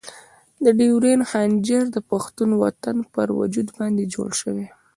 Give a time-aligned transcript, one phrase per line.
[0.63, 4.67] د ډیورنډ خنجر د پښتون وطن پر وجود باندې جوړ شوی.